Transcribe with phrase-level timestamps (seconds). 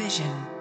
[0.00, 0.59] vision.